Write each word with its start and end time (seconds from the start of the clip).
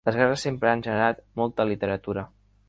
Les 0.09 0.15
guerres 0.19 0.45
sempre 0.47 0.71
han 0.71 0.81
generat 0.87 1.21
molta 1.41 1.69
literatura. 1.73 2.25